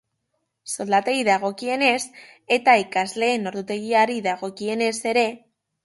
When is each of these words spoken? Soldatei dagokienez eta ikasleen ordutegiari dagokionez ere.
Soldatei 0.75 1.15
dagokienez 1.27 2.01
eta 2.57 2.77
ikasleen 2.87 3.49
ordutegiari 3.53 4.21
dagokionez 4.31 4.95
ere. 5.15 5.29